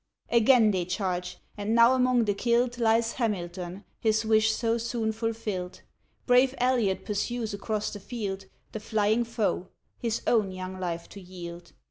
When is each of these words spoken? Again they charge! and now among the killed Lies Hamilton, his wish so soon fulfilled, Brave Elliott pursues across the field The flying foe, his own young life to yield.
Again 0.31 0.71
they 0.71 0.83
charge! 0.85 1.37
and 1.55 1.75
now 1.75 1.93
among 1.93 2.25
the 2.25 2.33
killed 2.33 2.79
Lies 2.79 3.11
Hamilton, 3.11 3.83
his 3.99 4.25
wish 4.25 4.51
so 4.51 4.79
soon 4.79 5.11
fulfilled, 5.11 5.83
Brave 6.25 6.55
Elliott 6.57 7.05
pursues 7.05 7.53
across 7.53 7.93
the 7.93 7.99
field 7.99 8.45
The 8.71 8.79
flying 8.79 9.23
foe, 9.23 9.67
his 9.99 10.23
own 10.25 10.51
young 10.53 10.79
life 10.79 11.07
to 11.09 11.21
yield. 11.21 11.73